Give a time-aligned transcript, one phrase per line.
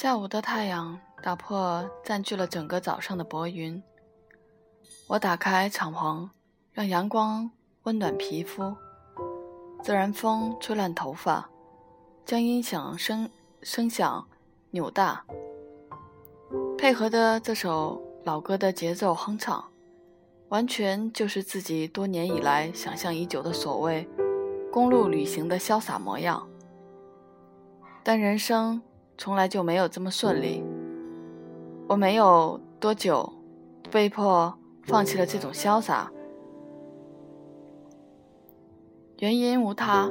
[0.00, 3.82] 下午的太阳打破占据了整个早上的薄云。
[5.06, 6.26] 我打开敞篷，
[6.72, 7.50] 让阳光
[7.82, 8.74] 温暖皮肤，
[9.82, 11.50] 自然风吹乱头发，
[12.24, 13.28] 将音响声
[13.60, 14.26] 声响
[14.70, 15.22] 扭大，
[16.78, 19.62] 配合着这首老歌的节奏哼唱，
[20.48, 24.08] 完全就是自己多年以来想象已久的所谓
[24.72, 26.48] 公路旅行的潇洒模样。
[28.02, 28.80] 但人生
[29.20, 30.64] 从来就没有这么顺利。
[31.86, 33.30] 我没有多久，
[33.90, 36.10] 被迫放弃了这种潇洒。
[39.18, 40.10] 原因无他，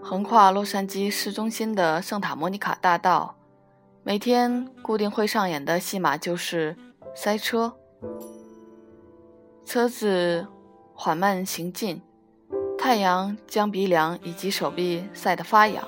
[0.00, 3.34] 横跨洛杉矶市中心的圣塔莫尼卡大道，
[4.04, 6.76] 每天固定会上演的戏码就是
[7.16, 7.72] 塞车，
[9.64, 10.46] 车子
[10.94, 12.00] 缓慢行进，
[12.78, 15.84] 太阳将鼻梁以及手臂晒得发痒。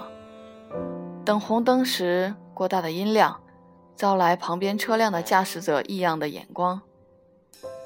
[1.24, 3.40] 等红灯时，过大的音量
[3.96, 6.82] 招来旁边车辆的驾驶者异样的眼光，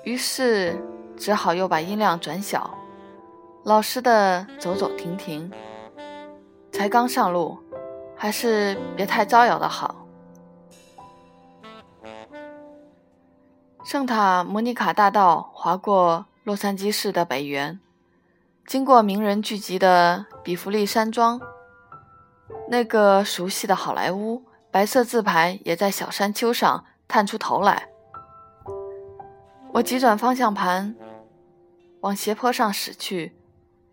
[0.03, 0.77] 于是
[1.17, 2.77] 只好又把音量转小，
[3.63, 5.51] 老实的走走停停。
[6.73, 7.59] 才刚上路，
[8.17, 10.05] 还是别太招摇的好。
[13.85, 17.79] 圣塔莫尼卡大道划过洛杉矶市的北缘，
[18.67, 21.41] 经过名人聚集的比弗利山庄。
[22.69, 27.89] 那个熟悉的好莱坞白色字牌也在小山丘上探出头来。
[29.73, 30.95] 我急转方向盘，
[32.01, 33.37] 往斜坡上驶去，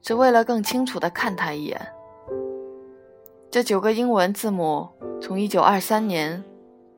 [0.01, 1.93] 只为了更清楚地看他一眼。
[3.51, 4.89] 这九个英文字母
[5.21, 6.43] 从1923年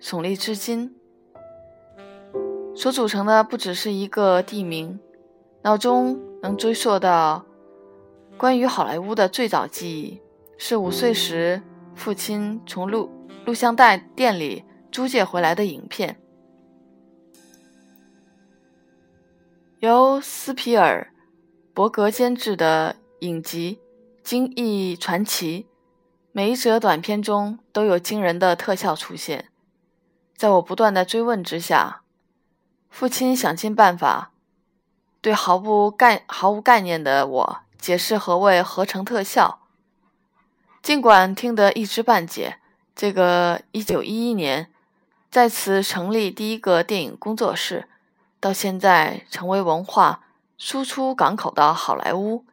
[0.01, 0.95] 耸立至今，
[2.75, 4.99] 所组成的不只是一个地名，
[5.61, 7.45] 脑中能追溯到
[8.37, 10.21] 关于好莱坞的最早记忆。
[10.57, 11.61] 是五岁时
[11.95, 13.09] 父亲从录
[13.45, 16.19] 录像带店里租借回来的影片，
[19.79, 21.13] 由斯皮尔
[21.73, 23.79] 伯格监制的影集
[24.27, 25.63] 《惊异传奇》，
[26.31, 29.49] 每一则短片中都有惊人的特效出现。
[30.35, 32.01] 在我不断的追问之下，
[32.89, 34.31] 父亲想尽办法
[35.21, 39.66] 对毫不概毫无概念的我解释何谓合成特效。
[40.87, 42.59] 尽管听得一知半解，
[42.95, 44.71] 这个1911年
[45.29, 47.89] 在此成立第一个电影工作室，
[48.39, 50.21] 到现在成为文化
[50.57, 52.45] 输出港口的好莱坞，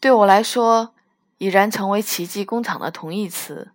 [0.00, 0.94] 对我来说
[1.36, 3.72] 已然成为奇迹工厂的同义词。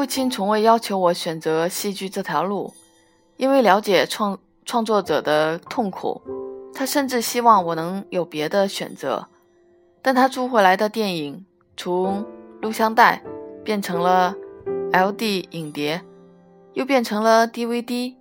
[0.00, 2.72] 父亲从未要求我选择戏剧这条路，
[3.36, 6.22] 因为了解创创作者的痛苦，
[6.72, 9.28] 他甚至希望我能有别的选择。
[10.00, 11.44] 但他租回来的电影
[11.76, 12.24] 从
[12.62, 13.22] 录像带
[13.62, 14.34] 变成了
[14.90, 16.00] LD 影碟，
[16.72, 18.14] 又变成了 DVD，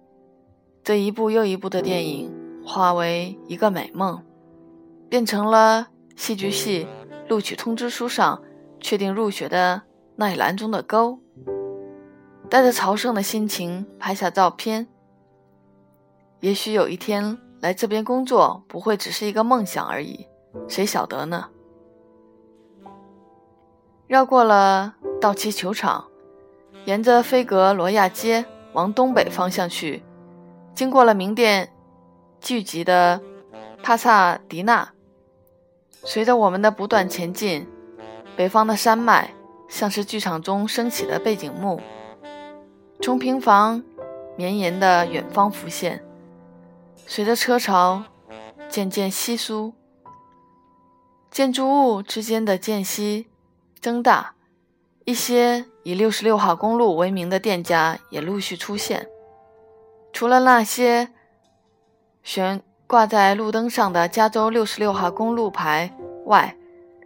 [0.83, 2.29] 这一部又一部的电影
[2.65, 4.21] 化为一个美梦，
[5.07, 5.87] 变成了
[6.17, 6.85] 戏剧系
[7.29, 8.41] 录取通知书上
[8.81, 9.83] 确定入学的
[10.17, 11.19] 那一栏中的勾。
[12.49, 14.87] 带着朝圣的心情拍下照片。
[16.39, 20.25] 也许有一天来这边工作不会只是一个梦想而已，
[20.67, 21.49] 谁晓得呢？
[24.07, 26.07] 绕过了道奇球场，
[26.85, 28.43] 沿着菲格罗亚街
[28.73, 30.01] 往东北方向去，
[30.73, 31.71] 经过了名店
[32.41, 33.21] 聚集的
[33.83, 34.91] 帕萨迪纳。
[36.03, 37.67] 随着我们的不断前进，
[38.35, 39.35] 北方的山脉
[39.67, 41.79] 像是剧场中升起的背景幕。
[43.01, 43.81] 从平房
[44.35, 46.03] 绵延的远方浮现，
[47.07, 48.03] 随着车潮
[48.67, 49.73] 渐渐稀疏，
[51.31, 53.27] 建筑物之间的间隙
[53.79, 54.35] 增大，
[55.05, 59.07] 一些以六十六号公路为名的店家也陆续出现。
[60.11, 61.09] 除了那些
[62.21, 65.95] 悬挂在路灯上的加州六十六号公路牌
[66.25, 66.57] 外，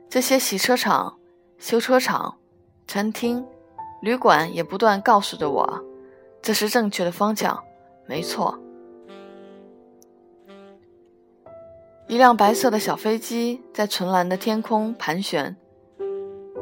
[0.09, 1.17] 这些洗车场、
[1.59, 2.37] 修车厂、
[2.87, 3.45] 餐厅。
[4.03, 5.81] 旅馆也不断告诉着我，
[6.41, 7.63] 这是正确的方向，
[8.05, 8.59] 没错。
[12.09, 15.55] 一辆白色的小飞机在纯蓝的天空盘旋，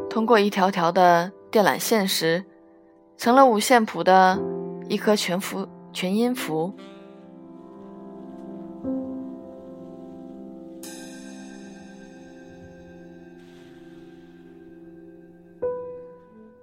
[0.08, 2.46] 通过一条条的电缆线时，
[3.18, 4.40] 成了五线谱的
[4.88, 6.72] 一颗全符全音符。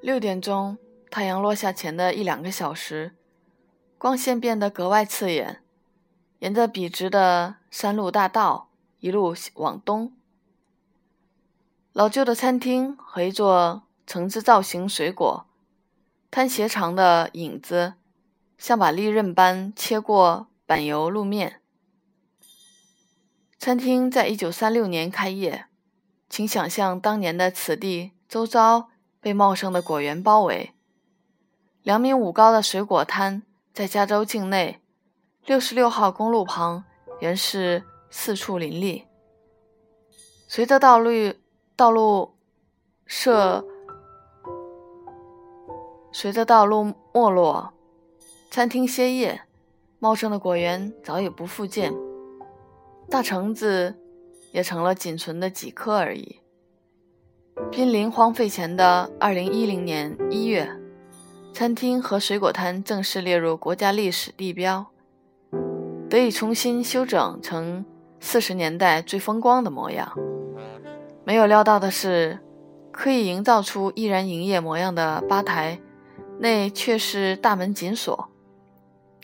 [0.09, 0.79] 六点钟，
[1.11, 3.15] 太阳落下前的一两个小时，
[3.99, 5.63] 光线变得格外刺眼。
[6.39, 8.71] 沿着笔直的山路大道
[9.01, 10.15] 一路往东。
[11.93, 15.47] 老旧的餐厅和一座橙子造型水果
[16.31, 17.93] 摊斜长的影子，
[18.57, 21.61] 像把利刃般切过柏油路面。
[23.59, 25.67] 餐厅在一九三六年开业，
[26.31, 28.89] 请想象当年的此地周遭
[29.21, 30.73] 被茂盛的果园包围。
[31.83, 33.43] 两米五高的水果摊
[33.73, 34.81] 在加州境内，
[35.45, 36.85] 六十六号公路旁
[37.21, 39.05] 原是四处林立。
[40.47, 41.11] 随着道路
[41.77, 42.35] 道路
[43.07, 43.65] 设，
[46.13, 47.73] 随着道路没落，
[48.51, 49.43] 餐厅歇业，
[49.99, 51.93] 茂盛的果园早已不复见。
[53.11, 53.95] 大橙子
[54.53, 56.41] 也成了仅存的几颗而已。
[57.71, 60.71] 濒临荒废前的二零一零年一月，
[61.53, 64.87] 餐厅和水果摊正式列入国家历史地标，
[66.09, 67.85] 得以重新修整成
[68.21, 70.11] 四十年代最风光的模样。
[71.25, 72.39] 没有料到的是，
[72.91, 75.79] 刻意营造出依然营业模样的吧台
[76.39, 78.29] 内却是大门紧锁，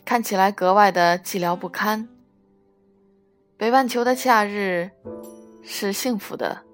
[0.05, 2.07] 看起来格外的寂寥不堪。
[3.57, 4.91] 北半球的夏日
[5.63, 6.64] 是幸福的，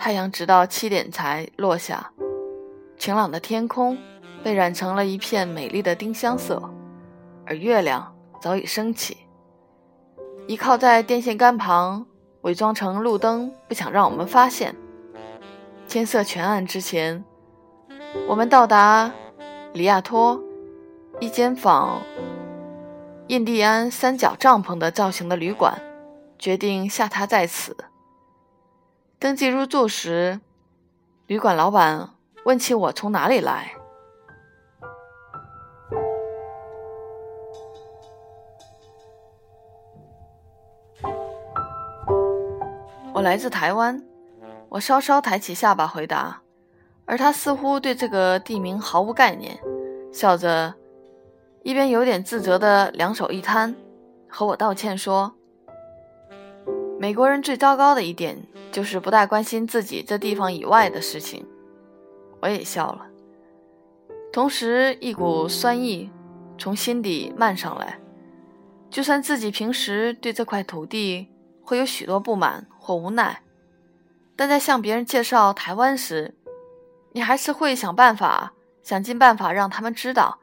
[0.00, 2.10] 太阳直到七点才落下，
[2.96, 3.98] 晴朗的天空
[4.42, 6.72] 被染成了一片美丽的丁香色，
[7.44, 8.10] 而月亮
[8.40, 9.18] 早已升起。
[10.46, 12.06] 依靠在电线杆旁，
[12.40, 14.74] 伪装成路灯，不想让我们发现。
[15.86, 17.22] 天色全暗之前，
[18.26, 19.12] 我们到达
[19.74, 20.42] 里亚托
[21.20, 22.00] 一间仿
[23.26, 25.78] 印第安三角帐篷的造型的旅馆。
[26.38, 27.76] 决定下榻在此。
[29.20, 30.40] 登记入住时，
[31.26, 32.08] 旅馆老板
[32.46, 33.70] 问起我从哪里来。
[43.12, 44.02] 我来自台湾。
[44.70, 46.40] 我稍稍抬起下巴回答，
[47.04, 49.60] 而他似乎对这个地名毫无概念，
[50.10, 50.72] 笑着，
[51.62, 53.76] 一边有点自责的两手一摊，
[54.30, 55.34] 和我道歉说。
[56.98, 61.46] 美国人最糟糕的一点就是不太关心自己这地方以外的事情。
[62.40, 63.06] 我也笑了，
[64.32, 66.10] 同时一股酸意
[66.56, 68.00] 从心底漫上来。
[68.90, 71.28] 就算自己平时对这块土地
[71.62, 73.42] 会有许多不满或无奈，
[74.34, 76.34] 但在向别人介绍台湾时，
[77.12, 80.40] 你还是会想办法，想尽办法让他们知道，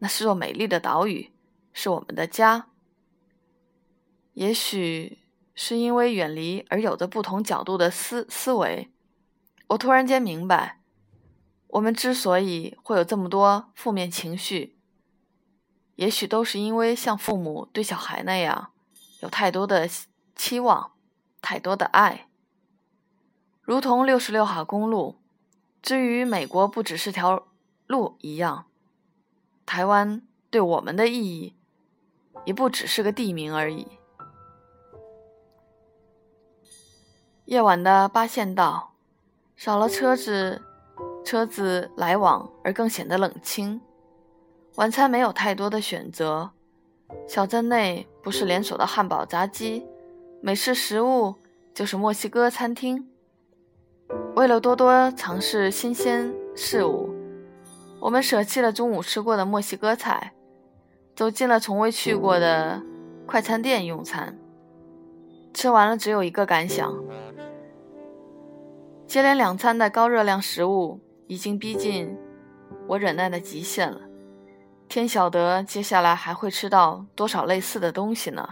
[0.00, 1.30] 那是座美丽的岛屿，
[1.72, 2.66] 是我们的家。
[4.34, 5.18] 也许。
[5.58, 8.92] 是因为远离而有着不同角度的思思维，
[9.68, 10.80] 我突然间明白，
[11.68, 14.76] 我们之所以会有这么多负面情绪，
[15.94, 18.70] 也许都是因为像父母对小孩那样，
[19.20, 19.88] 有太多的
[20.36, 20.92] 期望，
[21.40, 22.28] 太多的爱。
[23.62, 25.18] 如同六十六号公路，
[25.80, 27.48] 至于美国不只是条
[27.86, 28.66] 路一样，
[29.64, 30.20] 台湾
[30.50, 31.56] 对我们的意义，
[32.44, 33.88] 也不只是个地名而已。
[37.46, 38.90] 夜晚的八线道，
[39.54, 40.60] 少了车子，
[41.24, 43.80] 车子来往而更显得冷清。
[44.74, 46.50] 晚餐没有太多的选择，
[47.28, 49.86] 小镇内不是连锁的汉堡、炸鸡、
[50.40, 51.36] 美式食物，
[51.72, 53.08] 就是墨西哥餐厅。
[54.34, 57.14] 为了多多尝试新鲜事物，
[58.00, 60.32] 我们舍弃了中午吃过的墨西哥菜，
[61.14, 62.82] 走进了从未去过的
[63.24, 64.36] 快餐店用餐。
[65.56, 66.94] 吃完了，只有一个感想。
[69.06, 72.14] 接连两餐的高热量食物已经逼近
[72.86, 74.02] 我忍耐的极限了，
[74.86, 78.46] 天晓得接下来还会吃到多少类似的东西呢？